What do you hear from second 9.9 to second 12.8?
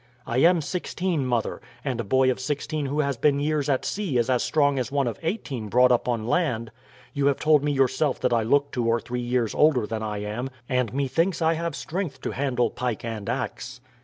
I am, and methinks I have strength to handle